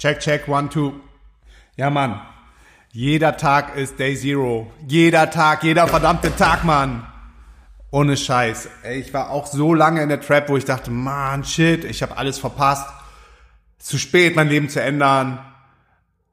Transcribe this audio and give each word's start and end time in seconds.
Check, 0.00 0.20
check, 0.20 0.48
one, 0.48 0.70
two. 0.70 0.94
Ja, 1.76 1.90
Mann. 1.90 2.22
Jeder 2.90 3.36
Tag 3.36 3.76
ist 3.76 3.98
Day 3.98 4.16
Zero. 4.16 4.72
Jeder 4.88 5.30
Tag, 5.30 5.62
jeder 5.62 5.86
verdammte 5.88 6.34
Tag, 6.34 6.64
Mann. 6.64 7.06
Ohne 7.90 8.16
Scheiß. 8.16 8.70
Ich 8.94 9.12
war 9.12 9.28
auch 9.28 9.46
so 9.46 9.74
lange 9.74 10.02
in 10.02 10.08
der 10.08 10.22
Trap, 10.22 10.48
wo 10.48 10.56
ich 10.56 10.64
dachte, 10.64 10.90
Mann, 10.90 11.44
shit, 11.44 11.84
ich 11.84 12.00
habe 12.00 12.16
alles 12.16 12.38
verpasst. 12.38 12.88
Zu 13.78 13.98
spät, 13.98 14.36
mein 14.36 14.48
Leben 14.48 14.70
zu 14.70 14.80
ändern. 14.80 15.38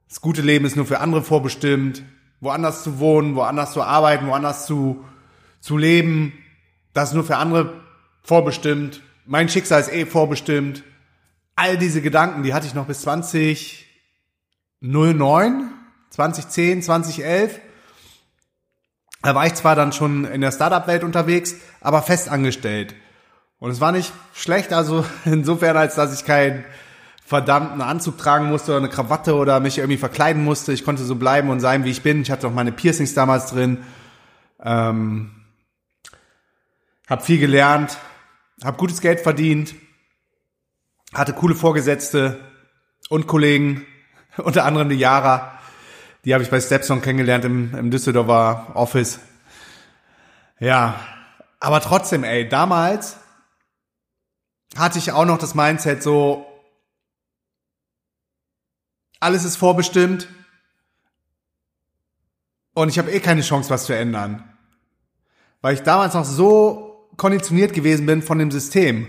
Das 0.08 0.22
gute 0.22 0.40
Leben 0.40 0.64
ist 0.64 0.76
nur 0.76 0.86
für 0.86 1.00
andere 1.00 1.22
vorbestimmt. 1.22 2.02
Woanders 2.40 2.82
zu 2.82 2.98
wohnen, 2.98 3.36
woanders 3.36 3.74
zu 3.74 3.82
arbeiten, 3.82 4.28
woanders 4.28 4.64
zu, 4.64 5.04
zu 5.60 5.76
leben. 5.76 6.32
Das 6.94 7.10
ist 7.10 7.14
nur 7.16 7.24
für 7.24 7.36
andere 7.36 7.74
vorbestimmt. 8.22 9.02
Mein 9.26 9.50
Schicksal 9.50 9.82
ist 9.82 9.92
eh 9.92 10.06
vorbestimmt. 10.06 10.84
All 11.60 11.76
diese 11.76 12.00
Gedanken, 12.00 12.44
die 12.44 12.54
hatte 12.54 12.68
ich 12.68 12.74
noch 12.74 12.86
bis 12.86 13.00
2009, 13.00 15.72
2010, 16.10 16.82
2011. 16.82 17.58
Da 19.22 19.34
war 19.34 19.44
ich 19.44 19.54
zwar 19.54 19.74
dann 19.74 19.92
schon 19.92 20.24
in 20.24 20.40
der 20.40 20.52
Startup-Welt 20.52 21.02
unterwegs, 21.02 21.56
aber 21.80 22.02
fest 22.02 22.28
angestellt. 22.28 22.94
Und 23.58 23.72
es 23.72 23.80
war 23.80 23.90
nicht 23.90 24.12
schlecht, 24.34 24.72
also 24.72 25.04
insofern, 25.24 25.76
als 25.76 25.96
dass 25.96 26.14
ich 26.14 26.24
keinen 26.24 26.64
verdammten 27.26 27.80
Anzug 27.80 28.18
tragen 28.18 28.46
musste 28.46 28.70
oder 28.70 28.78
eine 28.78 28.88
Krawatte 28.88 29.34
oder 29.34 29.58
mich 29.58 29.78
irgendwie 29.78 29.98
verkleiden 29.98 30.44
musste. 30.44 30.72
Ich 30.72 30.84
konnte 30.84 31.02
so 31.02 31.16
bleiben 31.16 31.50
und 31.50 31.58
sein, 31.58 31.82
wie 31.82 31.90
ich 31.90 32.04
bin. 32.04 32.22
Ich 32.22 32.30
hatte 32.30 32.46
auch 32.46 32.54
meine 32.54 32.70
Piercings 32.70 33.14
damals 33.14 33.46
drin. 33.46 33.78
Ähm, 34.62 35.32
hab 37.08 37.24
viel 37.24 37.40
gelernt, 37.40 37.98
hab 38.62 38.78
gutes 38.78 39.00
Geld 39.00 39.18
verdient, 39.18 39.74
hatte 41.12 41.32
coole 41.32 41.54
Vorgesetzte 41.54 42.40
und 43.08 43.26
Kollegen, 43.26 43.86
unter 44.36 44.64
anderem 44.64 44.88
die 44.88 44.96
Yara. 44.96 45.58
Die 46.24 46.34
habe 46.34 46.42
ich 46.42 46.50
bei 46.50 46.60
Stepson 46.60 47.00
kennengelernt 47.00 47.44
im, 47.44 47.74
im 47.74 47.90
Düsseldorfer 47.90 48.72
Office. 48.74 49.20
Ja, 50.60 50.98
aber 51.60 51.80
trotzdem, 51.80 52.24
ey, 52.24 52.48
damals 52.48 53.16
hatte 54.76 54.98
ich 54.98 55.12
auch 55.12 55.24
noch 55.24 55.38
das 55.38 55.54
Mindset 55.54 56.02
so, 56.02 56.46
alles 59.20 59.44
ist 59.44 59.56
vorbestimmt 59.56 60.28
und 62.74 62.88
ich 62.88 62.98
habe 62.98 63.10
eh 63.10 63.20
keine 63.20 63.42
Chance, 63.42 63.70
was 63.70 63.86
zu 63.86 63.92
ändern. 63.92 64.44
Weil 65.60 65.74
ich 65.74 65.82
damals 65.82 66.14
noch 66.14 66.24
so 66.24 67.08
konditioniert 67.16 67.72
gewesen 67.72 68.06
bin 68.06 68.22
von 68.22 68.38
dem 68.38 68.52
System, 68.52 69.08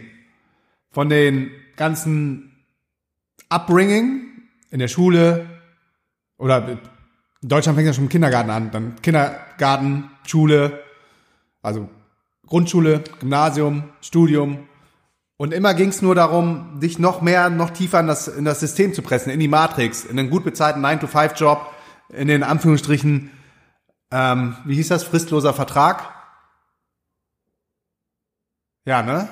von 0.91 1.09
den 1.09 1.51
ganzen 1.75 2.65
Upbringing 3.49 4.29
in 4.71 4.79
der 4.79 4.87
Schule 4.87 5.47
oder 6.37 6.67
in 7.41 7.49
Deutschland 7.49 7.75
fängt 7.75 7.87
ja 7.87 7.93
schon 7.93 8.05
im 8.05 8.09
Kindergarten 8.09 8.49
an, 8.49 8.71
dann 8.71 9.01
Kindergarten, 9.01 10.11
Schule, 10.25 10.83
also 11.61 11.89
Grundschule, 12.45 13.03
Gymnasium, 13.19 13.83
Studium. 14.01 14.67
Und 15.37 15.53
immer 15.53 15.73
ging 15.73 15.89
es 15.89 16.01
nur 16.01 16.15
darum, 16.15 16.79
dich 16.81 16.99
noch 16.99 17.21
mehr, 17.21 17.49
noch 17.49 17.69
tiefer 17.69 18.01
in 18.01 18.07
das, 18.07 18.27
in 18.27 18.43
das 18.43 18.59
System 18.59 18.93
zu 18.93 19.01
pressen, 19.01 19.31
in 19.31 19.39
die 19.39 19.47
Matrix, 19.47 20.03
in 20.03 20.19
einen 20.19 20.29
gut 20.29 20.43
bezahlten 20.43 20.85
9-to-5-Job, 20.85 21.73
in 22.09 22.27
den 22.27 22.43
Anführungsstrichen, 22.43 23.31
ähm, 24.11 24.57
wie 24.65 24.75
hieß 24.75 24.89
das, 24.89 25.03
fristloser 25.03 25.53
Vertrag? 25.53 26.13
Ja, 28.85 29.01
ne? 29.01 29.29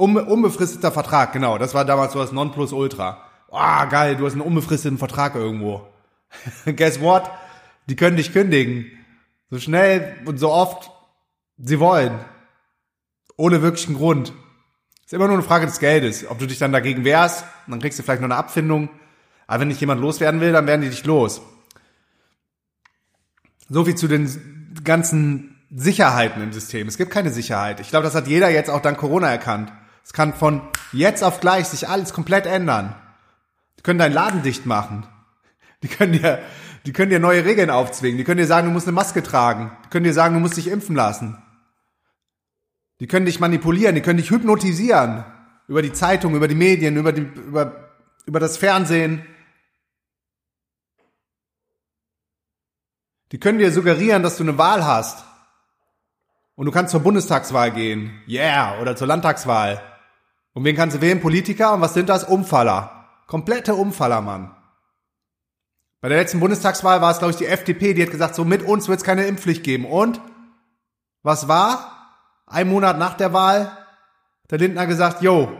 Um, 0.00 0.16
unbefristeter 0.16 0.92
Vertrag, 0.92 1.34
genau. 1.34 1.58
Das 1.58 1.74
war 1.74 1.84
damals 1.84 2.14
so 2.14 2.20
das 2.20 2.32
Nonplusultra. 2.32 3.22
Ah, 3.52 3.84
oh, 3.84 3.90
geil, 3.90 4.16
du 4.16 4.24
hast 4.24 4.32
einen 4.32 4.40
unbefristeten 4.40 4.96
Vertrag 4.96 5.34
irgendwo. 5.34 5.86
Guess 6.64 7.02
what? 7.02 7.30
Die 7.86 7.96
können 7.96 8.16
dich 8.16 8.32
kündigen. 8.32 8.86
So 9.50 9.58
schnell 9.58 10.16
und 10.24 10.38
so 10.38 10.50
oft 10.50 10.90
sie 11.58 11.80
wollen. 11.80 12.18
Ohne 13.36 13.60
wirklichen 13.60 13.94
Grund. 13.94 14.32
Ist 15.04 15.12
immer 15.12 15.26
nur 15.26 15.36
eine 15.36 15.42
Frage 15.42 15.66
des 15.66 15.80
Geldes. 15.80 16.26
Ob 16.30 16.38
du 16.38 16.46
dich 16.46 16.58
dann 16.58 16.72
dagegen 16.72 17.04
wehrst, 17.04 17.44
dann 17.66 17.80
kriegst 17.80 17.98
du 17.98 18.02
vielleicht 18.02 18.22
noch 18.22 18.28
eine 18.28 18.36
Abfindung. 18.36 18.88
Aber 19.46 19.60
wenn 19.60 19.68
nicht 19.68 19.82
jemand 19.82 20.00
loswerden 20.00 20.40
will, 20.40 20.52
dann 20.52 20.66
werden 20.66 20.80
die 20.80 20.88
dich 20.88 21.04
los. 21.04 21.42
So 23.68 23.84
viel 23.84 23.96
zu 23.96 24.08
den 24.08 24.72
ganzen 24.82 25.60
Sicherheiten 25.70 26.42
im 26.42 26.54
System. 26.54 26.88
Es 26.88 26.96
gibt 26.96 27.10
keine 27.10 27.28
Sicherheit. 27.28 27.80
Ich 27.80 27.90
glaube, 27.90 28.04
das 28.04 28.14
hat 28.14 28.28
jeder 28.28 28.48
jetzt 28.48 28.70
auch 28.70 28.80
dank 28.80 28.96
Corona 28.96 29.30
erkannt. 29.30 29.70
Es 30.04 30.12
kann 30.12 30.34
von 30.34 30.62
jetzt 30.92 31.22
auf 31.22 31.40
gleich 31.40 31.68
sich 31.68 31.88
alles 31.88 32.12
komplett 32.12 32.46
ändern. 32.46 32.94
Die 33.78 33.82
können 33.82 33.98
deinen 33.98 34.12
Laden 34.12 34.42
dicht 34.42 34.66
machen. 34.66 35.06
Die 35.82 35.88
können 35.88 36.12
dir, 36.12 36.40
die 36.84 36.92
können 36.92 37.10
dir 37.10 37.20
neue 37.20 37.44
Regeln 37.44 37.70
aufzwingen. 37.70 38.18
Die 38.18 38.24
können 38.24 38.38
dir 38.38 38.46
sagen, 38.46 38.66
du 38.66 38.72
musst 38.72 38.86
eine 38.86 38.94
Maske 38.94 39.22
tragen. 39.22 39.70
Die 39.84 39.88
können 39.88 40.04
dir 40.04 40.12
sagen, 40.12 40.34
du 40.34 40.40
musst 40.40 40.56
dich 40.56 40.68
impfen 40.68 40.96
lassen. 40.96 41.38
Die 43.00 43.06
können 43.06 43.24
dich 43.24 43.40
manipulieren, 43.40 43.94
die 43.94 44.02
können 44.02 44.18
dich 44.18 44.30
hypnotisieren. 44.30 45.24
Über 45.68 45.82
die 45.82 45.92
Zeitung, 45.92 46.34
über 46.34 46.48
die 46.48 46.54
Medien, 46.54 46.96
über, 46.96 47.12
die, 47.12 47.22
über, 47.22 47.90
über 48.26 48.40
das 48.40 48.56
Fernsehen. 48.58 49.24
Die 53.32 53.38
können 53.38 53.58
dir 53.58 53.72
suggerieren, 53.72 54.22
dass 54.22 54.36
du 54.36 54.42
eine 54.42 54.58
Wahl 54.58 54.84
hast. 54.84 55.24
Und 56.56 56.66
du 56.66 56.72
kannst 56.72 56.90
zur 56.90 57.00
Bundestagswahl 57.00 57.70
gehen. 57.70 58.20
Yeah. 58.28 58.80
Oder 58.82 58.96
zur 58.96 59.06
Landtagswahl. 59.06 59.80
Und 60.52 60.64
wen 60.64 60.76
kannst 60.76 60.96
du 60.96 61.00
wählen? 61.00 61.20
Politiker. 61.20 61.74
Und 61.74 61.80
was 61.80 61.94
sind 61.94 62.08
das? 62.08 62.24
Umfaller. 62.24 63.08
Komplette 63.26 63.74
Umfaller, 63.74 64.20
Mann. 64.20 64.54
Bei 66.00 66.08
der 66.08 66.18
letzten 66.18 66.40
Bundestagswahl 66.40 67.02
war 67.02 67.10
es, 67.10 67.18
glaube 67.18 67.32
ich, 67.32 67.36
die 67.36 67.46
FDP, 67.46 67.92
die 67.92 68.02
hat 68.02 68.10
gesagt, 68.10 68.34
so 68.34 68.44
mit 68.44 68.62
uns 68.62 68.88
wird 68.88 69.00
es 69.00 69.04
keine 69.04 69.26
Impfpflicht 69.26 69.62
geben. 69.62 69.84
Und 69.84 70.20
was 71.22 71.46
war? 71.46 71.96
Ein 72.46 72.68
Monat 72.68 72.98
nach 72.98 73.16
der 73.16 73.32
Wahl, 73.32 73.76
der 74.50 74.58
Lindner 74.58 74.86
gesagt, 74.86 75.22
yo, 75.22 75.52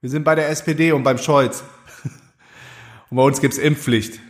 wir 0.00 0.08
sind 0.08 0.24
bei 0.24 0.34
der 0.34 0.48
SPD 0.48 0.92
und 0.92 1.02
beim 1.02 1.18
Scholz. 1.18 1.62
und 3.10 3.16
bei 3.16 3.22
uns 3.22 3.40
gibt's 3.40 3.58
Impfpflicht. 3.58 4.20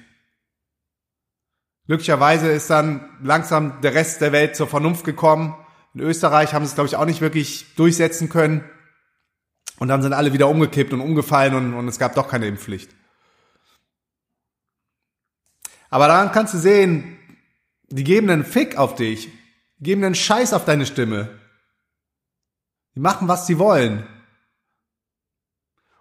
Glücklicherweise 1.87 2.49
ist 2.49 2.71
dann 2.71 3.09
langsam 3.23 3.81
der 3.83 3.95
Rest 3.95 4.21
der 4.21 4.33
Welt 4.33 4.57
zur 4.57 4.67
Vernunft 4.67 5.05
gekommen. 5.05 5.55
In 5.95 6.01
Österreich 6.01 6.55
haben 6.55 6.65
sie 6.65 6.71
es, 6.71 6.75
glaube 6.75 6.89
ich, 6.89 6.97
auch 6.97 7.05
nicht 7.05 7.21
wirklich 7.21 7.75
durchsetzen 7.77 8.29
können. 8.29 8.65
Und 9.83 9.89
dann 9.89 10.01
sind 10.01 10.13
alle 10.13 10.33
wieder 10.33 10.47
umgekippt 10.47 10.93
und 10.93 11.01
umgefallen 11.01 11.57
und, 11.57 11.75
und 11.75 11.89
es 11.89 11.99
gab 11.99 12.15
doch 12.15 12.29
keine 12.29 12.47
Impfpflicht. 12.47 12.89
Aber 15.91 16.07
daran 16.07 16.31
kannst 16.31 16.55
du 16.55 16.59
sehen, 16.59 17.19
die 17.89 18.05
geben 18.05 18.31
einen 18.31 18.45
Fick 18.45 18.79
auf 18.79 18.95
dich, 18.95 19.29
die 19.79 19.83
geben 19.83 20.05
einen 20.05 20.15
Scheiß 20.15 20.53
auf 20.53 20.65
deine 20.65 20.87
Stimme. 20.87 21.31
Die 22.95 23.01
machen, 23.01 23.27
was 23.27 23.49
sie 23.49 23.59
wollen. 23.59 24.07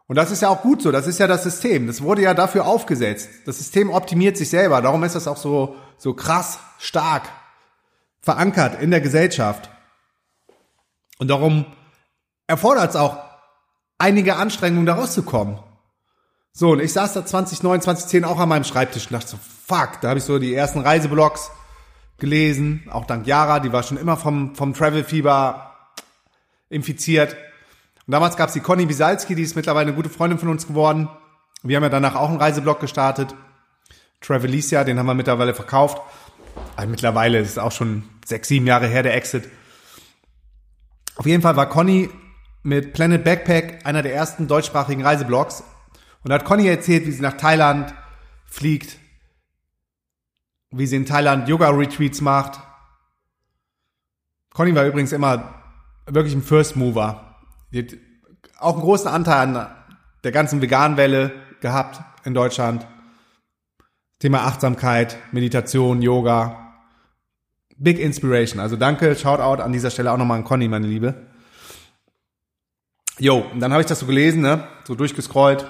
Und 0.05 0.15
das 0.15 0.29
ist 0.29 0.43
ja 0.43 0.49
auch 0.49 0.61
gut 0.61 0.83
so, 0.83 0.91
das 0.91 1.07
ist 1.07 1.17
ja 1.17 1.25
das 1.25 1.41
System. 1.41 1.87
Das 1.87 2.03
wurde 2.03 2.21
ja 2.21 2.35
dafür 2.35 2.67
aufgesetzt. 2.67 3.29
Das 3.47 3.57
System 3.57 3.89
optimiert 3.89 4.37
sich 4.37 4.51
selber. 4.51 4.83
Darum 4.83 5.03
ist 5.03 5.15
das 5.15 5.27
auch 5.27 5.37
so, 5.37 5.75
so 5.97 6.13
krass 6.13 6.59
stark 6.77 7.27
verankert 8.19 8.79
in 8.79 8.91
der 8.91 9.01
Gesellschaft. 9.01 9.71
Und 11.17 11.29
darum 11.29 11.65
erfordert 12.45 12.91
es 12.91 12.95
auch 12.95 13.30
einige 14.01 14.35
Anstrengungen, 14.35 14.85
da 14.85 14.95
rauszukommen. 14.95 15.59
So, 16.53 16.71
und 16.71 16.81
ich 16.81 16.91
saß 16.91 17.13
da 17.13 17.25
2009, 17.25 17.81
2010 17.81 18.25
auch 18.25 18.39
an 18.39 18.49
meinem 18.49 18.65
Schreibtisch 18.65 19.05
und 19.05 19.13
dachte 19.13 19.29
so, 19.29 19.37
fuck, 19.67 20.01
da 20.01 20.09
habe 20.09 20.19
ich 20.19 20.25
so 20.25 20.39
die 20.39 20.53
ersten 20.53 20.81
Reiseblogs 20.81 21.51
gelesen, 22.17 22.83
auch 22.91 23.05
dank 23.05 23.25
Yara, 23.25 23.59
die 23.59 23.71
war 23.71 23.83
schon 23.83 23.97
immer 23.97 24.17
vom, 24.17 24.55
vom 24.55 24.73
Travel-Fieber 24.73 25.75
infiziert. 26.69 27.35
Und 28.05 28.11
damals 28.11 28.35
gab 28.35 28.49
es 28.49 28.53
die 28.53 28.59
Conny 28.59 28.89
Wisalski, 28.89 29.35
die 29.35 29.43
ist 29.43 29.55
mittlerweile 29.55 29.87
eine 29.87 29.95
gute 29.95 30.09
Freundin 30.09 30.39
von 30.39 30.49
uns 30.49 30.67
geworden. 30.67 31.07
Wir 31.63 31.77
haben 31.77 31.83
ja 31.83 31.89
danach 31.89 32.15
auch 32.15 32.29
einen 32.29 32.39
Reiseblog 32.39 32.79
gestartet. 32.79 33.33
Travelicia, 34.19 34.83
den 34.83 34.99
haben 34.99 35.05
wir 35.05 35.13
mittlerweile 35.13 35.53
verkauft. 35.53 36.01
Aber 36.75 36.87
mittlerweile 36.87 37.39
ist 37.39 37.51
es 37.51 37.57
auch 37.57 37.71
schon 37.71 38.03
sechs, 38.25 38.47
sieben 38.47 38.67
Jahre 38.67 38.87
her, 38.87 39.03
der 39.03 39.15
Exit. 39.15 39.47
Auf 41.15 41.25
jeden 41.25 41.41
Fall 41.41 41.55
war 41.55 41.69
Conny 41.69 42.09
mit 42.63 42.93
Planet 42.93 43.23
Backpack 43.23 43.85
einer 43.85 44.01
der 44.01 44.13
ersten 44.13 44.47
deutschsprachigen 44.47 45.03
Reiseblogs. 45.03 45.63
Und 46.23 46.29
da 46.29 46.35
hat 46.35 46.45
Conny 46.45 46.67
erzählt, 46.67 47.05
wie 47.07 47.11
sie 47.11 47.21
nach 47.21 47.37
Thailand 47.37 47.93
fliegt, 48.45 48.97
wie 50.69 50.85
sie 50.85 50.97
in 50.97 51.05
Thailand 51.05 51.47
Yoga-Retreats 51.47 52.21
macht. 52.21 52.59
Conny 54.53 54.75
war 54.75 54.85
übrigens 54.85 55.11
immer 55.11 55.55
wirklich 56.05 56.33
ein 56.33 56.43
First 56.43 56.75
Mover. 56.75 57.35
Die 57.71 57.79
hat 57.83 57.97
auch 58.59 58.73
einen 58.73 58.81
großen 58.81 59.07
Anteil 59.07 59.55
an 59.55 59.67
der 60.23 60.31
ganzen 60.31 60.61
Veganwelle 60.61 61.31
gehabt 61.61 62.01
in 62.25 62.33
Deutschland. 62.33 62.85
Thema 64.19 64.43
Achtsamkeit, 64.43 65.17
Meditation, 65.31 66.01
Yoga. 66.01 66.73
Big 67.77 67.97
Inspiration. 67.97 68.59
Also 68.59 68.75
danke, 68.75 69.15
Shoutout 69.15 69.63
an 69.63 69.71
dieser 69.71 69.89
Stelle 69.89 70.11
auch 70.11 70.17
nochmal 70.17 70.37
an 70.37 70.43
Conny, 70.43 70.67
meine 70.67 70.85
Liebe. 70.85 71.30
Jo, 73.19 73.45
und 73.51 73.59
dann 73.59 73.71
habe 73.71 73.81
ich 73.81 73.87
das 73.87 73.99
so 73.99 74.05
gelesen, 74.05 74.41
ne? 74.41 74.67
so 74.83 74.95
durchgescrollt. 74.95 75.65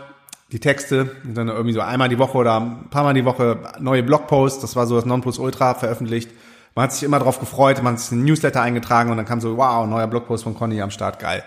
die 0.52 0.60
Texte, 0.60 1.16
dann 1.24 1.48
irgendwie 1.48 1.74
so 1.74 1.82
einmal 1.82 2.10
die 2.10 2.20
Woche 2.20 2.38
oder 2.38 2.60
ein 2.60 2.90
paar 2.90 3.04
Mal 3.04 3.14
die 3.14 3.24
Woche 3.24 3.60
neue 3.80 4.04
Blogposts, 4.04 4.60
das 4.62 4.76
war 4.76 4.86
so 4.86 4.96
das 4.96 5.06
Nonplusultra 5.06 5.76
veröffentlicht. 5.76 6.30
Man 6.76 6.84
hat 6.84 6.94
sich 6.94 7.04
immer 7.04 7.20
darauf 7.20 7.40
gefreut, 7.40 7.82
man 7.82 7.94
hat 7.94 8.00
sich 8.02 8.12
in 8.12 8.20
den 8.20 8.26
Newsletter 8.26 8.62
eingetragen 8.62 9.12
und 9.12 9.18
dann 9.18 9.26
kam 9.26 9.40
so, 9.40 9.58
wow, 9.58 9.88
neuer 9.88 10.08
Blogpost 10.08 10.44
von 10.44 10.56
Conny 10.56 10.82
am 10.82 10.92
Start, 10.92 11.20
geil. 11.20 11.44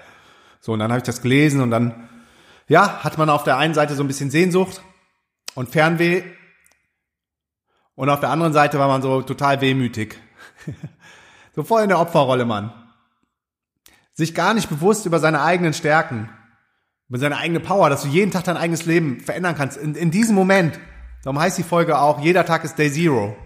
So, 0.60 0.72
und 0.72 0.78
dann 0.78 0.90
habe 0.90 0.98
ich 0.98 1.04
das 1.04 1.20
gelesen 1.20 1.60
und 1.60 1.70
dann, 1.70 2.08
ja, 2.66 3.04
hat 3.04 3.18
man 3.18 3.28
auf 3.28 3.44
der 3.44 3.58
einen 3.58 3.74
Seite 3.74 3.94
so 3.94 4.02
ein 4.02 4.06
bisschen 4.06 4.30
Sehnsucht 4.30 4.82
und 5.54 5.68
Fernweh 5.68 6.22
und 7.94 8.08
auf 8.08 8.20
der 8.20 8.30
anderen 8.30 8.52
Seite 8.52 8.78
war 8.78 8.88
man 8.88 9.02
so 9.02 9.22
total 9.22 9.60
wehmütig. 9.60 10.18
so 11.54 11.62
voll 11.62 11.82
in 11.82 11.88
der 11.88 12.00
Opferrolle, 12.00 12.44
Mann. 12.44 12.72
Sich 14.14 14.34
gar 14.34 14.54
nicht 14.54 14.68
bewusst 14.68 15.06
über 15.06 15.18
seine 15.18 15.42
eigenen 15.42 15.74
Stärken 15.74 16.30
mit 17.08 17.20
seiner 17.20 17.36
eigenen 17.38 17.62
Power, 17.62 17.90
dass 17.90 18.02
du 18.02 18.08
jeden 18.08 18.30
Tag 18.30 18.44
dein 18.44 18.56
eigenes 18.56 18.86
Leben 18.86 19.20
verändern 19.20 19.54
kannst. 19.54 19.76
In, 19.76 19.94
in 19.94 20.10
diesem 20.10 20.34
Moment. 20.34 20.80
Darum 21.22 21.38
heißt 21.38 21.58
die 21.58 21.62
Folge 21.62 21.98
auch, 21.98 22.20
jeder 22.20 22.44
Tag 22.44 22.64
ist 22.64 22.76
Day 22.78 22.90
Zero. 22.90 23.36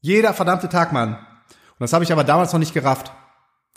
Jeder 0.00 0.32
verdammte 0.34 0.68
Tag, 0.68 0.92
Mann. 0.92 1.14
Und 1.16 1.80
das 1.80 1.92
habe 1.92 2.04
ich 2.04 2.12
aber 2.12 2.24
damals 2.24 2.52
noch 2.52 2.60
nicht 2.60 2.74
gerafft. 2.74 3.12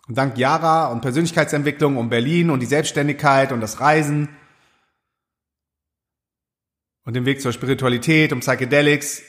Und 0.07 0.17
dank 0.17 0.37
Yara 0.37 0.87
und 0.87 1.01
Persönlichkeitsentwicklung 1.01 1.97
und 1.97 2.09
Berlin 2.09 2.49
und 2.49 2.59
die 2.61 2.65
Selbstständigkeit 2.65 3.51
und 3.51 3.61
das 3.61 3.79
Reisen 3.79 4.29
und 7.03 7.15
den 7.15 7.25
Weg 7.25 7.41
zur 7.41 7.51
Spiritualität 7.51 8.31
und 8.31 8.41
Psychedelics 8.41 9.23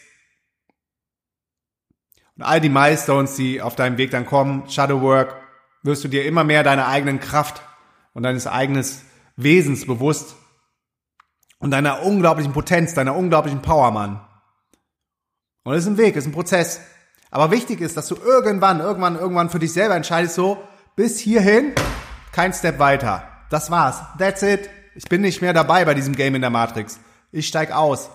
all 2.43 2.61
die 2.61 2.69
Milestones, 2.69 3.37
die 3.37 3.63
auf 3.63 3.77
deinem 3.77 3.99
Weg 3.99 4.11
dann 4.11 4.27
kommen, 4.27 4.69
Shadowwork, 4.69 5.37
wirst 5.83 6.05
du 6.05 6.09
dir 6.09 6.25
immer 6.25 6.45
mehr 6.45 6.63
deiner 6.63 6.89
eigenen 6.89 7.21
Kraft 7.21 7.63
und 8.13 8.23
deines 8.23 8.47
eigenen 8.47 8.85
Wesens 9.37 9.87
bewusst 9.87 10.37
und 11.59 11.71
deiner 11.71 12.03
unglaublichen 12.03 12.53
Potenz, 12.53 12.95
deiner 12.95 13.17
unglaublichen 13.17 13.63
Power, 13.63 13.91
Mann. 13.91 14.21
Und 15.63 15.75
es 15.75 15.85
ist 15.85 15.89
ein 15.89 15.99
Weg, 15.99 16.17
es 16.17 16.25
ist 16.25 16.31
ein 16.31 16.35
Prozess. 16.35 16.81
Aber 17.31 17.51
wichtig 17.51 17.81
ist, 17.81 17.97
dass 17.97 18.09
du 18.09 18.17
irgendwann, 18.17 18.81
irgendwann, 18.81 19.17
irgendwann 19.17 19.51
für 19.51 19.59
dich 19.59 19.73
selber 19.73 19.95
entscheidest, 19.95 20.35
so, 20.35 20.59
bis 20.97 21.19
hierhin, 21.19 21.73
kein 22.33 22.53
Step 22.53 22.79
weiter. 22.79 23.29
Das 23.51 23.71
war's. 23.71 24.03
That's 24.19 24.43
it. 24.43 24.69
Ich 24.95 25.05
bin 25.05 25.21
nicht 25.21 25.41
mehr 25.41 25.53
dabei 25.53 25.85
bei 25.85 25.95
diesem 25.95 26.15
Game 26.17 26.35
in 26.35 26.41
der 26.41 26.51
Matrix. 26.51 26.99
Ich 27.33 27.47
steig 27.47 27.73
aus. 27.73 28.11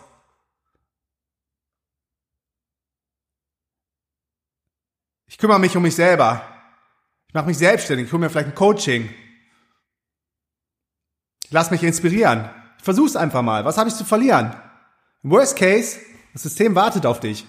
Ich 5.36 5.40
kümmere 5.40 5.60
mich 5.60 5.76
um 5.76 5.84
mich 5.84 5.96
selber 5.96 6.56
mache 7.36 7.48
mich 7.48 7.58
selbstständig, 7.58 8.08
ich 8.08 8.14
hole 8.14 8.22
mir 8.22 8.30
vielleicht 8.30 8.48
ein 8.48 8.56
Coaching. 8.56 9.10
Ich 11.44 11.52
lass 11.52 11.70
mich 11.70 11.84
inspirieren. 11.84 12.50
Ich 12.78 12.84
versuch's 12.84 13.18
einfach 13.18 13.42
mal. 13.42 13.66
Was 13.66 13.78
habe 13.78 13.90
ich 13.90 13.96
zu 13.96 14.06
verlieren? 14.06 14.56
Im 15.22 15.32
Worst 15.32 15.58
Case, 15.58 16.00
das 16.32 16.44
System 16.44 16.76
wartet 16.76 17.06
auf 17.06 17.20
dich. 17.20 17.46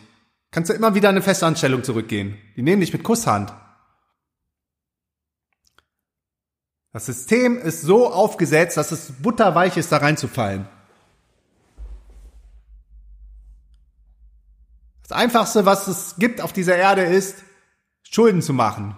Kannst 0.50 0.70
du 0.70 0.74
immer 0.74 0.94
wieder 0.94 1.08
in 1.08 1.14
eine 1.14 1.22
Festanstellung 1.22 1.84
zurückgehen. 1.84 2.36
Die 2.56 2.62
nehmen 2.62 2.80
dich 2.80 2.92
mit 2.92 3.04
Kusshand. 3.04 3.52
Das 6.92 7.06
System 7.06 7.58
ist 7.58 7.82
so 7.82 8.12
aufgesetzt, 8.12 8.76
dass 8.76 8.90
es 8.90 9.12
butterweich 9.22 9.76
ist, 9.76 9.92
da 9.92 9.98
reinzufallen. 9.98 10.66
Das 15.02 15.12
Einfachste, 15.12 15.64
was 15.64 15.86
es 15.86 16.16
gibt 16.18 16.40
auf 16.40 16.52
dieser 16.52 16.76
Erde, 16.76 17.02
ist, 17.02 17.44
Schulden 18.10 18.42
zu 18.42 18.52
machen 18.52 18.96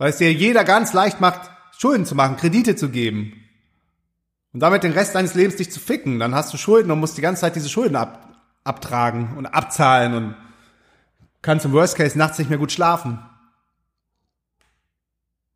weil 0.00 0.08
es 0.08 0.16
dir 0.16 0.32
jeder 0.32 0.64
ganz 0.64 0.94
leicht 0.94 1.20
macht, 1.20 1.50
Schulden 1.76 2.06
zu 2.06 2.14
machen, 2.14 2.38
Kredite 2.38 2.74
zu 2.74 2.88
geben. 2.88 3.34
Und 4.54 4.60
damit 4.60 4.82
den 4.82 4.92
Rest 4.92 5.14
deines 5.14 5.34
Lebens 5.34 5.56
dich 5.56 5.70
zu 5.70 5.78
ficken. 5.78 6.18
Dann 6.18 6.34
hast 6.34 6.54
du 6.54 6.56
Schulden 6.56 6.90
und 6.90 7.00
musst 7.00 7.18
die 7.18 7.20
ganze 7.20 7.42
Zeit 7.42 7.54
diese 7.54 7.68
Schulden 7.68 7.96
ab, 7.96 8.34
abtragen 8.64 9.36
und 9.36 9.44
abzahlen 9.44 10.14
und 10.14 10.34
kannst 11.42 11.66
im 11.66 11.72
Worst 11.72 11.96
Case 11.96 12.16
nachts 12.16 12.38
nicht 12.38 12.48
mehr 12.48 12.56
gut 12.58 12.72
schlafen. 12.72 13.18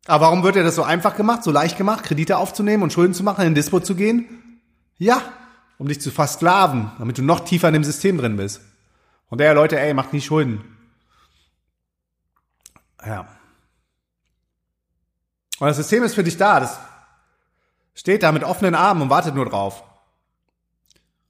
Aber 0.05 0.25
warum 0.25 0.43
wird 0.43 0.57
dir 0.57 0.63
das 0.63 0.75
so 0.75 0.83
einfach 0.83 1.15
gemacht, 1.15 1.43
so 1.43 1.49
leicht 1.49 1.75
gemacht, 1.75 2.03
Kredite 2.03 2.37
aufzunehmen 2.37 2.83
und 2.83 2.93
Schulden 2.93 3.15
zu 3.15 3.23
machen, 3.23 3.41
in 3.41 3.47
den 3.47 3.55
Dispo 3.55 3.79
zu 3.79 3.95
gehen? 3.95 4.61
Ja, 4.99 5.23
um 5.79 5.87
dich 5.87 5.99
zu 6.01 6.11
versklaven, 6.11 6.91
damit 6.99 7.17
du 7.17 7.23
noch 7.23 7.39
tiefer 7.39 7.69
in 7.69 7.73
dem 7.73 7.83
System 7.83 8.19
drin 8.19 8.37
bist. 8.37 8.61
Und 9.29 9.39
der 9.39 9.55
Leute, 9.55 9.79
ey, 9.79 9.95
macht 9.95 10.13
nie 10.13 10.21
Schulden. 10.21 10.74
Ja. 13.05 13.27
Und 15.59 15.67
das 15.67 15.77
System 15.77 16.03
ist 16.03 16.15
für 16.15 16.23
dich 16.23 16.37
da. 16.37 16.59
Das 16.59 16.79
steht 17.93 18.23
da 18.23 18.31
mit 18.31 18.43
offenen 18.43 18.75
Armen 18.75 19.03
und 19.03 19.09
wartet 19.09 19.35
nur 19.35 19.45
drauf. 19.45 19.83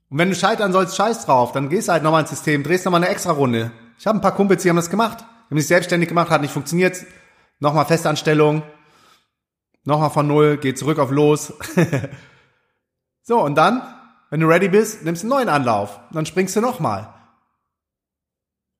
Und 0.09 0.17
wenn 0.17 0.29
du 0.29 0.35
scheitern 0.35 0.71
sollst, 0.71 0.95
scheiß 0.95 1.25
drauf. 1.25 1.51
Dann 1.51 1.69
gehst 1.69 1.87
du 1.87 1.91
halt 1.91 2.03
nochmal 2.03 2.21
ins 2.21 2.29
System, 2.29 2.63
drehst 2.63 2.85
nochmal 2.85 3.03
eine 3.03 3.11
extra 3.11 3.31
Runde. 3.31 3.71
Ich 3.97 4.07
habe 4.07 4.17
ein 4.17 4.21
paar 4.21 4.35
Kumpels, 4.35 4.63
die 4.63 4.69
haben 4.69 4.75
das 4.75 4.89
gemacht. 4.89 5.19
Die 5.19 5.51
haben 5.51 5.57
sich 5.57 5.67
selbstständig 5.67 6.09
gemacht, 6.09 6.29
hat 6.29 6.41
nicht 6.41 6.53
funktioniert. 6.53 7.05
Nochmal 7.59 7.85
Festanstellung. 7.85 8.63
Nochmal 9.83 10.09
von 10.09 10.27
Null, 10.27 10.57
geh 10.57 10.73
zurück 10.73 10.97
auf 10.97 11.11
Los. 11.11 11.53
so, 13.21 13.39
und 13.39 13.55
dann, 13.55 13.81
wenn 14.31 14.39
du 14.39 14.47
ready 14.47 14.67
bist, 14.67 15.03
nimmst 15.03 15.23
du 15.23 15.27
einen 15.27 15.29
neuen 15.29 15.49
Anlauf. 15.49 15.99
Dann 16.11 16.25
springst 16.25 16.55
du 16.55 16.61
nochmal. 16.61 17.14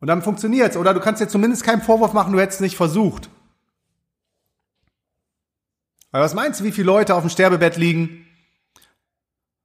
Und 0.05 0.09
dann 0.09 0.21
funktioniert's. 0.21 0.77
Oder 0.77 0.93
du 0.93 0.99
kannst 0.99 1.19
dir 1.19 1.27
zumindest 1.27 1.63
keinen 1.63 1.81
Vorwurf 1.81 2.13
machen, 2.13 2.31
du 2.31 2.39
hättest 2.39 2.59
es 2.59 2.61
nicht 2.61 2.77
versucht. 2.77 3.27
Weil 6.11 6.21
was 6.21 6.35
meinst 6.35 6.59
du, 6.59 6.63
wie 6.63 6.71
viele 6.71 6.85
Leute 6.85 7.15
auf 7.15 7.23
dem 7.23 7.31
Sterbebett 7.31 7.75
liegen? 7.75 8.23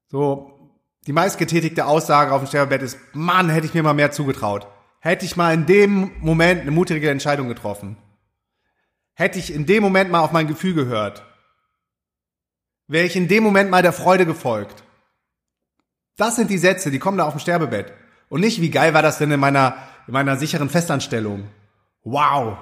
So, 0.08 0.58
die 1.06 1.12
meistgetätigte 1.12 1.84
Aussage 1.84 2.32
auf 2.32 2.40
dem 2.40 2.48
Sterbebett 2.48 2.80
ist, 2.80 2.96
Mann, 3.12 3.50
hätte 3.50 3.66
ich 3.66 3.74
mir 3.74 3.82
mal 3.82 3.92
mehr 3.92 4.12
zugetraut. 4.12 4.66
Hätte 5.00 5.26
ich 5.26 5.36
mal 5.36 5.52
in 5.52 5.66
dem 5.66 6.10
Moment 6.20 6.62
eine 6.62 6.70
mutige 6.70 7.10
Entscheidung 7.10 7.48
getroffen. 7.48 7.98
Hätte 9.12 9.38
ich 9.38 9.52
in 9.52 9.66
dem 9.66 9.82
Moment 9.82 10.10
mal 10.10 10.20
auf 10.20 10.32
mein 10.32 10.48
Gefühl 10.48 10.72
gehört. 10.72 11.22
Wäre 12.86 13.04
ich 13.04 13.14
in 13.14 13.28
dem 13.28 13.42
Moment 13.42 13.70
mal 13.70 13.82
der 13.82 13.92
Freude 13.92 14.24
gefolgt. 14.24 14.84
Das 16.16 16.36
sind 16.36 16.48
die 16.48 16.56
Sätze, 16.56 16.90
die 16.90 16.98
kommen 16.98 17.18
da 17.18 17.26
auf 17.26 17.34
dem 17.34 17.40
Sterbebett. 17.40 17.92
Und 18.30 18.40
nicht, 18.40 18.62
wie 18.62 18.70
geil 18.70 18.94
war 18.94 19.02
das 19.02 19.18
denn 19.18 19.30
in 19.32 19.40
meiner, 19.40 19.76
in 20.10 20.14
meiner 20.14 20.36
sicheren 20.36 20.68
Festanstellung. 20.68 21.48
Wow. 22.02 22.58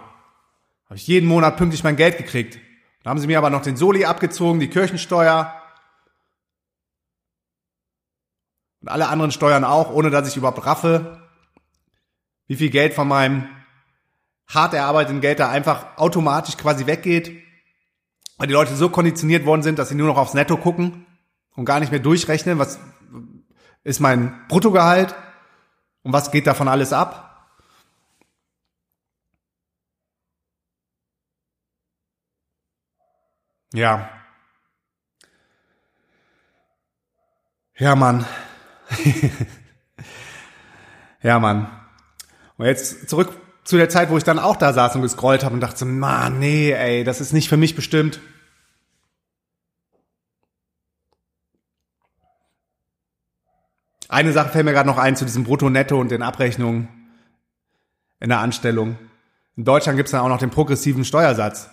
Habe 0.85 0.97
ich 0.97 1.07
jeden 1.07 1.27
Monat 1.27 1.57
pünktlich 1.57 1.83
mein 1.83 1.97
Geld 1.97 2.19
gekriegt. 2.19 2.59
Dann 3.03 3.13
haben 3.13 3.19
sie 3.21 3.27
mir 3.27 3.39
aber 3.39 3.49
noch 3.49 3.63
den 3.63 3.75
Soli 3.75 4.05
abgezogen, 4.05 4.61
die 4.61 4.69
Kirchensteuer 4.69 5.55
und 8.83 8.89
alle 8.89 9.09
anderen 9.09 9.33
Steuern 9.33 9.65
auch, 9.65 9.91
ohne 9.91 10.11
dass 10.11 10.29
ich 10.29 10.37
überhaupt 10.37 10.67
raffe, 10.67 11.27
wie 12.49 12.57
viel 12.57 12.69
Geld 12.69 12.93
von 12.93 13.09
meinem 13.09 13.49
hart 14.47 14.75
erarbeiteten 14.75 15.23
Geld 15.23 15.41
da 15.41 15.49
einfach 15.49 15.97
automatisch 15.97 16.59
quasi 16.59 16.87
weggeht, 16.87 17.43
weil 18.37 18.47
die 18.47 18.53
Leute 18.53 18.77
so 18.77 18.91
konditioniert 18.91 19.47
worden 19.47 19.63
sind, 19.63 19.79
dass 19.79 19.89
sie 19.89 19.95
nur 19.95 20.09
noch 20.09 20.19
aufs 20.19 20.35
Netto 20.35 20.59
gucken 20.59 21.07
und 21.57 21.65
gar 21.65 21.81
nicht 21.81 21.93
mehr 21.93 22.01
durchrechnen, 22.01 22.59
was 22.59 22.79
ist 23.85 24.01
mein 24.01 24.39
Bruttogehalt 24.49 25.15
und 26.03 26.13
was 26.13 26.31
geht 26.31 26.47
davon 26.47 26.69
alles 26.69 26.93
ab. 26.93 27.25
Ja. 33.73 34.09
Ja, 37.77 37.95
Mann. 37.95 38.27
ja, 41.23 41.39
Mann. 41.39 41.71
Und 42.57 42.67
jetzt 42.67 43.09
zurück 43.09 43.31
zu 43.65 43.77
der 43.77 43.89
Zeit, 43.89 44.11
wo 44.11 44.17
ich 44.17 44.25
dann 44.25 44.39
auch 44.39 44.57
da 44.57 44.73
saß 44.73 44.97
und 44.97 45.03
gescrollt 45.03 45.45
habe 45.45 45.55
und 45.55 45.61
dachte, 45.61 45.85
Mann, 45.85 46.39
nee, 46.39 46.73
ey, 46.73 47.05
das 47.05 47.21
ist 47.21 47.33
nicht 47.33 47.49
für 47.49 47.57
mich 47.57 47.77
bestimmt. 47.77 48.21
Eine 54.09 54.33
Sache 54.33 54.49
fällt 54.49 54.65
mir 54.65 54.73
gerade 54.73 54.89
noch 54.89 54.97
ein 54.97 55.17
zu 55.17 55.27
diesem 55.27 55.45
Brutto-Netto 55.45 56.01
und 56.01 56.11
den 56.11 56.23
Abrechnungen 56.23 56.89
in 58.21 58.31
der 58.31 58.39
Anstellung. 58.39 58.99
In 59.55 59.65
Deutschland 59.65 59.99
gibt 59.99 60.07
es 60.07 60.13
dann 60.13 60.23
auch 60.23 60.29
noch 60.29 60.39
den 60.39 60.51
progressiven 60.51 61.05
Steuersatz. 61.05 61.69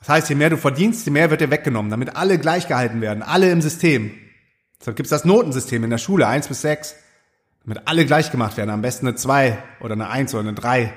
Das 0.00 0.08
heißt, 0.08 0.28
je 0.28 0.36
mehr 0.36 0.50
du 0.50 0.56
verdienst, 0.56 1.04
je 1.06 1.12
mehr 1.12 1.30
wird 1.30 1.40
dir 1.40 1.50
weggenommen, 1.50 1.90
damit 1.90 2.14
alle 2.16 2.38
gleich 2.38 2.68
gehalten 2.68 3.00
werden, 3.00 3.22
alle 3.22 3.50
im 3.50 3.60
System. 3.60 4.14
Deshalb 4.80 4.96
gibt 4.96 5.06
es 5.06 5.10
das 5.10 5.24
Notensystem 5.24 5.82
in 5.82 5.90
der 5.90 5.98
Schule, 5.98 6.26
eins 6.26 6.46
bis 6.46 6.60
sechs, 6.60 6.94
damit 7.64 7.86
alle 7.86 8.06
gleich 8.06 8.30
gemacht 8.30 8.56
werden. 8.56 8.70
Am 8.70 8.82
besten 8.82 9.08
eine 9.08 9.16
zwei 9.16 9.62
oder 9.80 9.94
eine 9.94 10.08
eins 10.08 10.34
oder 10.34 10.42
eine 10.42 10.54
drei. 10.54 10.92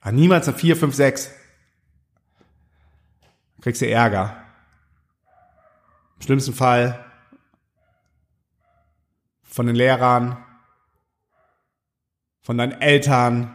Aber 0.00 0.12
niemals 0.12 0.46
eine 0.46 0.56
vier, 0.56 0.76
fünf, 0.76 0.94
sechs. 0.94 1.30
Dann 3.54 3.62
kriegst 3.62 3.80
du 3.80 3.88
Ärger. 3.88 4.36
Im 6.16 6.22
schlimmsten 6.22 6.52
Fall 6.52 7.04
von 9.42 9.66
den 9.66 9.76
Lehrern, 9.76 10.36
von 12.42 12.58
deinen 12.58 12.80
Eltern. 12.82 13.52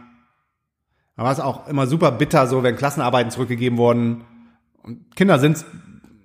Aber 1.14 1.30
es 1.30 1.38
ist 1.38 1.44
auch 1.44 1.68
immer 1.68 1.86
super 1.86 2.10
bitter, 2.10 2.48
so 2.48 2.64
wenn 2.64 2.76
Klassenarbeiten 2.76 3.30
zurückgegeben 3.30 3.78
wurden 3.78 4.24
Und 4.82 5.14
Kinder 5.16 5.38
sind, 5.38 5.64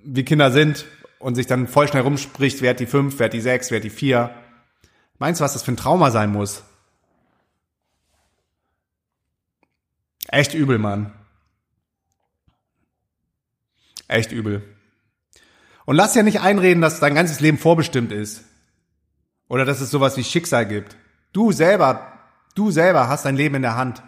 wie 0.03 0.23
Kinder 0.23 0.51
sind 0.51 0.85
und 1.19 1.35
sich 1.35 1.47
dann 1.47 1.67
voll 1.67 1.87
schnell 1.87 2.03
rumspricht, 2.03 2.61
wer 2.61 2.71
hat 2.71 2.79
die 2.79 2.85
fünf, 2.85 3.19
wer 3.19 3.25
hat 3.25 3.33
die 3.33 3.41
sechs, 3.41 3.71
wer 3.71 3.77
hat 3.77 3.83
die 3.83 3.89
vier. 3.89 4.33
Meinst 5.19 5.41
du, 5.41 5.45
was 5.45 5.53
das 5.53 5.63
für 5.63 5.71
ein 5.71 5.77
Trauma 5.77 6.11
sein 6.11 6.31
muss? 6.31 6.63
Echt 10.27 10.53
übel, 10.53 10.77
Mann. 10.77 11.13
Echt 14.07 14.31
übel. 14.31 14.63
Und 15.85 15.95
lass 15.95 16.15
ja 16.15 16.23
nicht 16.23 16.41
einreden, 16.41 16.81
dass 16.81 16.99
dein 16.99 17.15
ganzes 17.15 17.39
Leben 17.39 17.57
vorbestimmt 17.57 18.11
ist. 18.11 18.43
Oder 19.47 19.63
dass 19.63 19.79
es 19.79 19.89
sowas 19.89 20.17
wie 20.17 20.23
Schicksal 20.23 20.65
gibt. 20.65 20.97
Du 21.31 21.51
selber, 21.51 22.13
du 22.55 22.71
selber 22.71 23.07
hast 23.07 23.25
dein 23.25 23.37
Leben 23.37 23.55
in 23.55 23.61
der 23.61 23.77
Hand. 23.77 24.03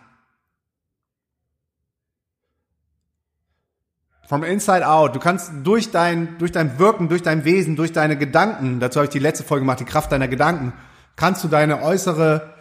From 4.30 4.44
inside 4.44 4.88
out. 4.88 5.16
Du 5.16 5.20
kannst 5.20 5.52
durch 5.64 5.90
dein, 5.90 6.38
durch 6.38 6.52
dein 6.52 6.78
Wirken, 6.78 7.10
durch 7.10 7.24
dein 7.24 7.46
Wesen, 7.46 7.76
durch 7.76 7.94
deine 7.94 8.16
Gedanken, 8.16 8.80
dazu 8.80 9.00
habe 9.00 9.06
ich 9.06 9.12
die 9.12 9.18
letzte 9.18 9.44
Folge 9.44 9.62
gemacht, 9.62 9.80
die 9.80 9.86
Kraft 9.86 10.12
deiner 10.12 10.28
Gedanken, 10.28 10.72
kannst 11.16 11.44
du 11.44 11.48
deine 11.48 11.82
äußere 11.82 12.54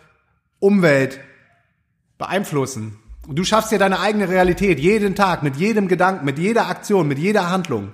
Umwelt 0.61 1.21
beeinflussen. 2.17 2.99
Und 3.27 3.39
du 3.39 3.45
schaffst 3.45 3.71
dir 3.71 3.79
deine 3.79 4.01
eigene 4.01 4.31
Realität 4.31 4.81
jeden 4.81 5.15
Tag, 5.15 5.43
mit 5.43 5.57
jedem 5.57 5.89
Gedanken, 5.89 6.25
mit 6.25 6.39
jeder 6.39 6.69
Aktion, 6.69 7.07
mit 7.07 7.19
jeder 7.19 7.51
Handlung. 7.51 7.93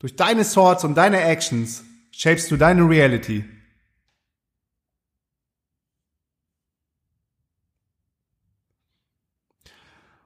Durch 0.00 0.16
deine 0.16 0.42
Thoughts 0.42 0.82
und 0.82 0.96
deine 0.96 1.20
Actions 1.20 1.84
shapest 2.10 2.50
du 2.50 2.56
deine 2.56 2.82
Reality. 2.82 3.44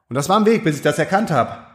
Und 0.08 0.14
das 0.14 0.28
war 0.28 0.38
ein 0.38 0.46
Weg, 0.46 0.64
bis 0.64 0.76
ich 0.76 0.82
das 0.82 0.98
erkannt 0.98 1.30
habe. 1.30 1.66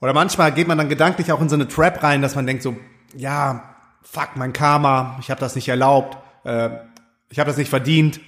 Oder 0.00 0.14
manchmal 0.14 0.52
geht 0.52 0.66
man 0.66 0.78
dann 0.78 0.88
gedanklich 0.88 1.30
auch 1.30 1.40
in 1.40 1.48
so 1.48 1.54
eine 1.54 1.68
Trap 1.68 2.02
rein, 2.02 2.22
dass 2.22 2.34
man 2.34 2.46
denkt 2.46 2.62
so, 2.62 2.76
ja, 3.14 3.74
fuck, 4.02 4.30
mein 4.34 4.52
Karma, 4.52 5.18
ich 5.20 5.30
habe 5.30 5.40
das 5.40 5.54
nicht 5.54 5.68
erlaubt, 5.68 6.16
äh, 6.44 6.70
ich 7.28 7.38
habe 7.38 7.48
das 7.48 7.58
nicht 7.58 7.68
verdient, 7.68 8.20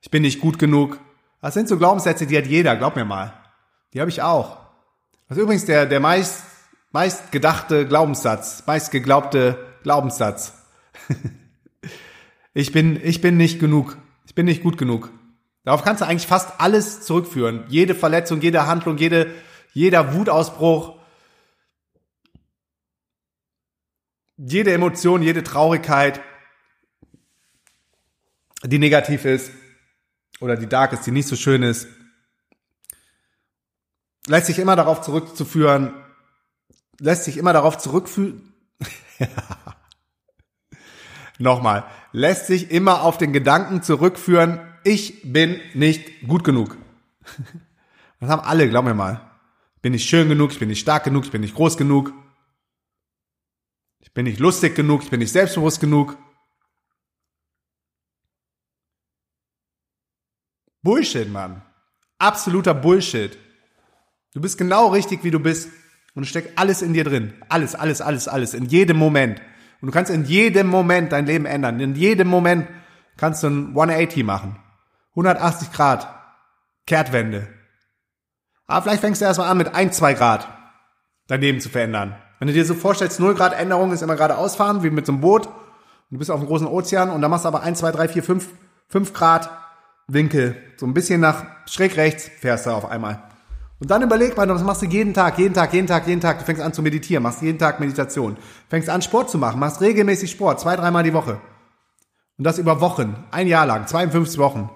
ich 0.00 0.10
bin 0.10 0.22
nicht 0.22 0.40
gut 0.40 0.58
genug. 0.58 1.00
Das 1.42 1.54
sind 1.54 1.68
so 1.68 1.76
Glaubenssätze, 1.76 2.26
die 2.26 2.36
hat 2.36 2.46
jeder, 2.46 2.76
glaub 2.76 2.96
mir 2.96 3.04
mal. 3.04 3.32
Die 3.92 4.00
habe 4.00 4.10
ich 4.10 4.22
auch. 4.22 4.58
Das 5.28 5.36
ist 5.36 5.42
übrigens 5.42 5.64
der, 5.64 5.86
der 5.86 6.00
meist, 6.00 6.44
meist 6.92 7.32
gedachte 7.32 7.86
Glaubenssatz, 7.86 8.62
meist 8.66 8.90
geglaubte 8.90 9.58
Glaubenssatz. 9.82 10.54
ich 12.54 12.72
bin, 12.72 13.00
ich 13.02 13.20
bin 13.20 13.36
nicht 13.36 13.58
genug. 13.58 13.96
Ich 14.26 14.34
bin 14.34 14.46
nicht 14.46 14.62
gut 14.62 14.78
genug. 14.78 15.10
Darauf 15.64 15.82
kannst 15.82 16.00
du 16.00 16.06
eigentlich 16.06 16.26
fast 16.26 16.60
alles 16.60 17.02
zurückführen. 17.02 17.64
Jede 17.68 17.94
Verletzung, 17.94 18.40
jede 18.40 18.66
Handlung, 18.66 18.96
jede, 18.96 19.34
jeder 19.72 20.14
Wutausbruch, 20.14 20.98
jede 24.36 24.72
Emotion, 24.72 25.22
jede 25.22 25.42
Traurigkeit, 25.42 26.20
die 28.64 28.78
negativ 28.78 29.24
ist 29.24 29.52
oder 30.40 30.56
die 30.56 30.68
dark 30.68 30.92
ist, 30.92 31.06
die 31.06 31.10
nicht 31.10 31.28
so 31.28 31.36
schön 31.36 31.62
ist, 31.62 31.88
lässt 34.26 34.46
sich 34.46 34.58
immer 34.58 34.76
darauf 34.76 35.02
zurückzuführen, 35.02 35.94
lässt 36.98 37.24
sich 37.24 37.36
immer 37.36 37.52
darauf 37.52 37.76
zurückführen. 37.76 38.54
Nochmal, 41.38 41.84
lässt 42.12 42.46
sich 42.46 42.70
immer 42.70 43.02
auf 43.02 43.18
den 43.18 43.32
Gedanken 43.32 43.82
zurückführen, 43.82 44.60
ich 44.84 45.32
bin 45.32 45.60
nicht 45.74 46.26
gut 46.26 46.44
genug. 46.44 46.76
Das 48.22 48.28
haben 48.28 48.42
alle, 48.42 48.68
glaub 48.68 48.84
mir 48.84 48.92
mal. 48.92 49.30
Ich 49.76 49.80
bin 49.80 49.92
nicht 49.92 50.06
schön 50.06 50.28
genug, 50.28 50.52
ich 50.52 50.58
bin 50.58 50.68
nicht 50.68 50.80
stark 50.80 51.04
genug, 51.04 51.24
ich 51.24 51.30
bin 51.30 51.40
nicht 51.40 51.54
groß 51.54 51.78
genug. 51.78 52.12
Ich 54.00 54.12
bin 54.12 54.24
nicht 54.24 54.38
lustig 54.38 54.74
genug, 54.74 55.02
ich 55.02 55.08
bin 55.08 55.20
nicht 55.20 55.32
selbstbewusst 55.32 55.80
genug. 55.80 56.18
Bullshit, 60.82 61.30
Mann. 61.30 61.62
Absoluter 62.18 62.74
Bullshit. 62.74 63.38
Du 64.34 64.40
bist 64.40 64.58
genau 64.58 64.88
richtig, 64.88 65.24
wie 65.24 65.30
du 65.30 65.40
bist. 65.40 65.70
Und 66.14 66.24
es 66.24 66.28
steckt 66.28 66.58
alles 66.58 66.82
in 66.82 66.92
dir 66.92 67.04
drin. 67.04 67.34
Alles, 67.48 67.74
alles, 67.74 68.00
alles, 68.00 68.28
alles. 68.28 68.54
In 68.54 68.66
jedem 68.66 68.96
Moment. 68.96 69.40
Und 69.80 69.86
du 69.86 69.92
kannst 69.92 70.10
in 70.10 70.24
jedem 70.24 70.66
Moment 70.66 71.12
dein 71.12 71.26
Leben 71.26 71.46
ändern. 71.46 71.80
In 71.80 71.94
jedem 71.94 72.28
Moment 72.28 72.68
kannst 73.16 73.42
du 73.42 73.48
ein 73.48 73.68
180 73.68 74.24
machen. 74.24 74.56
180 75.10 75.72
Grad. 75.72 76.08
Kehrtwende. 76.86 77.48
Aber 78.66 78.82
vielleicht 78.82 79.00
fängst 79.00 79.20
du 79.20 79.24
erstmal 79.24 79.48
an 79.48 79.58
mit 79.58 79.74
1, 79.74 79.96
2 79.96 80.14
Grad 80.14 80.48
dein 81.30 81.40
Leben 81.40 81.60
zu 81.60 81.68
verändern. 81.68 82.16
Wenn 82.38 82.48
du 82.48 82.54
dir 82.54 82.64
so 82.64 82.74
vorstellst, 82.74 83.20
0 83.20 83.34
Grad 83.34 83.52
Änderung 83.52 83.92
ist 83.92 84.02
immer 84.02 84.16
geradeaus 84.16 84.56
fahren, 84.56 84.82
wie 84.82 84.90
mit 84.90 85.06
so 85.06 85.12
einem 85.12 85.20
Boot. 85.20 85.46
Und 85.46 85.54
du 86.10 86.18
bist 86.18 86.30
auf 86.30 86.40
einem 86.40 86.48
großen 86.48 86.66
Ozean 86.66 87.10
und 87.10 87.22
da 87.22 87.28
machst 87.28 87.44
du 87.44 87.48
aber 87.48 87.62
1, 87.62 87.78
2, 87.78 87.92
3, 87.92 88.08
4, 88.08 88.22
5, 88.22 88.48
5 88.88 89.12
Grad 89.12 89.50
Winkel. 90.08 90.56
So 90.76 90.86
ein 90.86 90.94
bisschen 90.94 91.20
nach 91.20 91.44
schräg 91.66 91.96
rechts 91.96 92.28
fährst 92.40 92.66
du 92.66 92.70
auf 92.70 92.90
einmal. 92.90 93.22
Und 93.78 93.90
dann 93.90 94.02
überleg 94.02 94.36
mal, 94.36 94.48
was 94.48 94.62
machst 94.62 94.82
du 94.82 94.86
jeden 94.86 95.14
Tag, 95.14 95.38
jeden 95.38 95.54
Tag, 95.54 95.72
jeden 95.72 95.86
Tag, 95.86 96.06
jeden 96.06 96.20
Tag. 96.20 96.40
Du 96.40 96.44
fängst 96.44 96.60
an 96.60 96.72
zu 96.72 96.82
meditieren, 96.82 97.22
machst 97.22 97.42
jeden 97.42 97.58
Tag 97.58 97.80
Meditation. 97.80 98.36
Fängst 98.68 98.90
an 98.90 99.00
Sport 99.00 99.30
zu 99.30 99.38
machen, 99.38 99.60
machst 99.60 99.80
regelmäßig 99.80 100.30
Sport, 100.30 100.60
zwei, 100.60 100.76
dreimal 100.76 101.02
die 101.02 101.14
Woche. 101.14 101.40
Und 102.36 102.44
das 102.44 102.58
über 102.58 102.80
Wochen, 102.80 103.24
ein 103.30 103.46
Jahr 103.46 103.66
lang, 103.66 103.86
52 103.86 104.38
Wochen. 104.38 104.68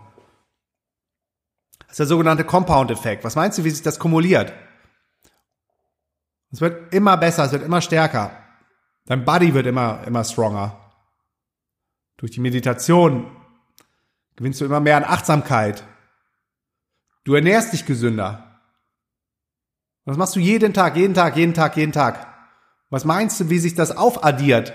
Das 1.94 2.00
ist 2.00 2.10
der 2.10 2.16
sogenannte 2.16 2.42
Compound-Effekt. 2.42 3.22
Was 3.22 3.36
meinst 3.36 3.56
du, 3.56 3.62
wie 3.62 3.70
sich 3.70 3.82
das 3.82 4.00
kumuliert? 4.00 4.52
Es 6.50 6.60
wird 6.60 6.92
immer 6.92 7.16
besser, 7.16 7.44
es 7.44 7.52
wird 7.52 7.62
immer 7.62 7.80
stärker. 7.80 8.36
Dein 9.06 9.24
Body 9.24 9.54
wird 9.54 9.66
immer, 9.66 10.02
immer 10.04 10.24
stronger. 10.24 10.90
Durch 12.16 12.32
die 12.32 12.40
Meditation 12.40 13.30
gewinnst 14.34 14.60
du 14.60 14.64
immer 14.64 14.80
mehr 14.80 14.96
an 14.96 15.04
Achtsamkeit. 15.04 15.84
Du 17.22 17.36
ernährst 17.36 17.72
dich 17.72 17.86
gesünder. 17.86 18.60
Was 20.04 20.16
machst 20.16 20.34
du 20.34 20.40
jeden 20.40 20.74
Tag, 20.74 20.96
jeden 20.96 21.14
Tag, 21.14 21.36
jeden 21.36 21.54
Tag, 21.54 21.76
jeden 21.76 21.92
Tag? 21.92 22.26
Was 22.90 23.04
meinst 23.04 23.38
du, 23.38 23.50
wie 23.50 23.60
sich 23.60 23.76
das 23.76 23.96
aufaddiert? 23.96 24.72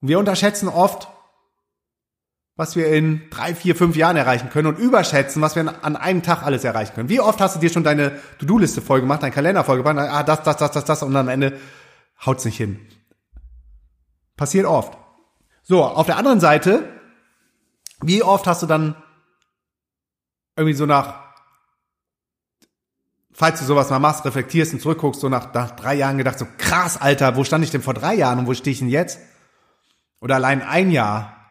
Und 0.00 0.08
wir 0.08 0.18
unterschätzen 0.18 0.70
oft, 0.70 1.11
was 2.62 2.76
wir 2.76 2.86
in 2.86 3.28
drei, 3.28 3.56
vier, 3.56 3.74
fünf 3.74 3.96
Jahren 3.96 4.16
erreichen 4.16 4.48
können 4.48 4.68
und 4.68 4.78
überschätzen, 4.78 5.42
was 5.42 5.56
wir 5.56 5.84
an 5.84 5.96
einem 5.96 6.22
Tag 6.22 6.44
alles 6.44 6.62
erreichen 6.62 6.94
können. 6.94 7.08
Wie 7.08 7.18
oft 7.18 7.40
hast 7.40 7.56
du 7.56 7.58
dir 7.58 7.70
schon 7.70 7.82
deine 7.82 8.20
To-Do-Liste 8.38 8.80
voll 8.80 9.00
gemacht, 9.00 9.24
deinen 9.24 9.32
Kalender 9.32 9.64
voll 9.64 9.82
gemacht, 9.82 9.98
ah, 9.98 10.22
das, 10.22 10.44
das, 10.44 10.58
das, 10.58 10.70
das, 10.70 10.84
das 10.84 11.02
und 11.02 11.16
am 11.16 11.26
Ende 11.26 11.58
haut's 12.24 12.44
nicht 12.44 12.56
hin. 12.56 12.78
Passiert 14.36 14.64
oft. 14.64 14.96
So, 15.64 15.82
auf 15.82 16.06
der 16.06 16.16
anderen 16.18 16.38
Seite, 16.38 16.88
wie 18.00 18.22
oft 18.22 18.46
hast 18.46 18.62
du 18.62 18.66
dann 18.66 18.94
irgendwie 20.54 20.76
so 20.76 20.86
nach, 20.86 21.34
falls 23.32 23.58
du 23.58 23.64
sowas 23.64 23.90
mal 23.90 23.98
machst, 23.98 24.24
reflektierst 24.24 24.72
und 24.72 24.78
zurückguckst, 24.80 25.20
so 25.20 25.28
nach, 25.28 25.52
nach 25.52 25.72
drei 25.72 25.94
Jahren 25.94 26.16
gedacht, 26.16 26.38
so 26.38 26.46
krass, 26.58 26.96
Alter, 26.96 27.34
wo 27.34 27.42
stand 27.42 27.64
ich 27.64 27.72
denn 27.72 27.82
vor 27.82 27.94
drei 27.94 28.14
Jahren 28.14 28.38
und 28.38 28.46
wo 28.46 28.54
stehe 28.54 28.70
ich 28.70 28.78
denn 28.78 28.88
jetzt? 28.88 29.18
Oder 30.20 30.36
allein 30.36 30.62
ein 30.62 30.92
Jahr 30.92 31.41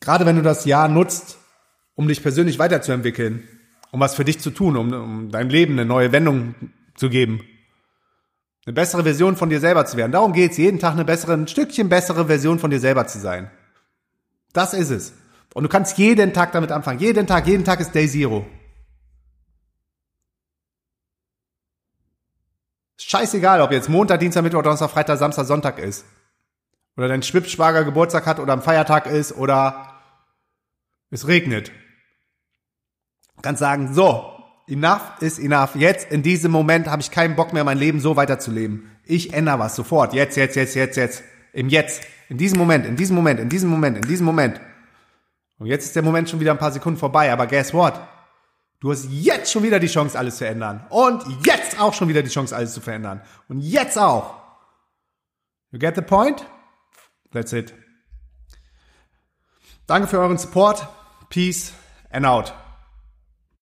Gerade 0.00 0.26
wenn 0.26 0.36
du 0.36 0.42
das 0.42 0.64
Jahr 0.64 0.88
nutzt, 0.88 1.38
um 1.94 2.08
dich 2.08 2.22
persönlich 2.22 2.58
weiterzuentwickeln, 2.58 3.48
um 3.90 4.00
was 4.00 4.14
für 4.14 4.24
dich 4.24 4.40
zu 4.40 4.50
tun, 4.50 4.76
um, 4.76 4.92
um 4.92 5.30
dein 5.30 5.48
Leben 5.48 5.74
eine 5.74 5.84
neue 5.84 6.12
Wendung 6.12 6.54
zu 6.94 7.08
geben. 7.08 7.40
Eine 8.66 8.74
bessere 8.74 9.04
Version 9.04 9.36
von 9.36 9.48
dir 9.48 9.60
selber 9.60 9.86
zu 9.86 9.96
werden. 9.96 10.12
Darum 10.12 10.32
geht's, 10.32 10.56
jeden 10.56 10.78
Tag 10.78 10.92
eine 10.92 11.04
bessere, 11.04 11.34
ein 11.34 11.48
Stückchen 11.48 11.88
bessere 11.88 12.26
Version 12.26 12.58
von 12.58 12.70
dir 12.70 12.80
selber 12.80 13.06
zu 13.06 13.18
sein. 13.18 13.50
Das 14.52 14.74
ist 14.74 14.90
es. 14.90 15.14
Und 15.54 15.62
du 15.62 15.68
kannst 15.68 15.96
jeden 15.98 16.32
Tag 16.32 16.52
damit 16.52 16.72
anfangen. 16.72 16.98
Jeden 16.98 17.26
Tag, 17.26 17.46
jeden 17.46 17.64
Tag 17.64 17.80
ist 17.80 17.94
Day 17.94 18.08
Zero. 18.08 18.44
Scheißegal, 22.98 23.60
ob 23.60 23.70
jetzt 23.70 23.88
Montag, 23.88 24.18
Dienstag, 24.18 24.42
Mittwoch, 24.42 24.62
Donnerstag, 24.62 24.90
Freitag, 24.90 25.18
Samstag, 25.18 25.46
Sonntag 25.46 25.78
ist 25.78 26.04
oder 26.96 27.08
dein 27.08 27.22
Schwibschwager 27.22 27.84
Geburtstag 27.84 28.26
hat 28.26 28.38
oder 28.38 28.52
am 28.52 28.62
Feiertag 28.62 29.06
ist 29.06 29.32
oder 29.36 29.94
es 31.10 31.28
regnet. 31.28 31.72
Kannst 33.42 33.60
sagen, 33.60 33.94
so, 33.94 34.32
enough 34.66 35.12
is 35.20 35.38
enough. 35.38 35.74
Jetzt, 35.76 36.10
in 36.10 36.22
diesem 36.22 36.50
Moment, 36.50 36.88
habe 36.88 37.02
ich 37.02 37.10
keinen 37.10 37.36
Bock 37.36 37.52
mehr, 37.52 37.64
mein 37.64 37.78
Leben 37.78 38.00
so 38.00 38.16
weiterzuleben. 38.16 38.90
Ich 39.04 39.32
ändere 39.34 39.58
was 39.58 39.76
sofort. 39.76 40.14
Jetzt, 40.14 40.36
jetzt, 40.36 40.56
jetzt, 40.56 40.74
jetzt, 40.74 40.96
jetzt. 40.96 41.22
Im 41.52 41.68
Jetzt. 41.68 42.02
In 42.28 42.38
diesem 42.38 42.58
Moment, 42.58 42.86
in 42.86 42.96
diesem 42.96 43.14
Moment, 43.14 43.38
in 43.38 43.48
diesem 43.48 43.70
Moment, 43.70 43.96
in 43.98 44.08
diesem 44.08 44.26
Moment. 44.26 44.60
Und 45.58 45.66
jetzt 45.66 45.84
ist 45.84 45.96
der 45.96 46.02
Moment 46.02 46.28
schon 46.28 46.40
wieder 46.40 46.50
ein 46.50 46.58
paar 46.58 46.72
Sekunden 46.72 46.98
vorbei. 46.98 47.32
Aber 47.32 47.46
guess 47.46 47.72
what? 47.72 47.94
Du 48.80 48.90
hast 48.90 49.06
jetzt 49.10 49.52
schon 49.52 49.62
wieder 49.62 49.78
die 49.78 49.86
Chance, 49.86 50.18
alles 50.18 50.36
zu 50.36 50.46
ändern. 50.46 50.84
Und 50.90 51.22
jetzt 51.46 51.80
auch 51.80 51.94
schon 51.94 52.08
wieder 52.08 52.22
die 52.22 52.30
Chance, 52.30 52.54
alles 52.54 52.74
zu 52.74 52.80
verändern. 52.80 53.22
Und 53.48 53.60
jetzt 53.60 53.98
auch. 53.98 54.34
You 55.70 55.78
get 55.78 55.94
the 55.94 56.02
point? 56.02 56.44
That's 57.32 57.52
it. 57.52 57.74
Danke 59.86 60.08
für 60.08 60.18
euren 60.18 60.38
Support. 60.38 60.86
Peace 61.28 61.72
and 62.10 62.26
out. 62.26 62.52